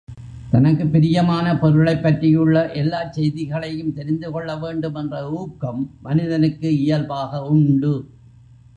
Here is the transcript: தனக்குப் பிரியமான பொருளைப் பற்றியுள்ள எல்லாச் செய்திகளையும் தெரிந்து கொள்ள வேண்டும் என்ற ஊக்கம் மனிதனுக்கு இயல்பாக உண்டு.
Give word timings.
தனக்குப் 0.51 0.91
பிரியமான 0.91 1.57
பொருளைப் 1.57 2.01
பற்றியுள்ள 2.01 2.71
எல்லாச் 2.73 3.13
செய்திகளையும் 3.13 3.93
தெரிந்து 3.93 4.31
கொள்ள 4.31 4.55
வேண்டும் 4.55 4.95
என்ற 4.95 5.31
ஊக்கம் 5.31 5.81
மனிதனுக்கு 6.01 6.69
இயல்பாக 6.79 7.43
உண்டு. 7.47 7.95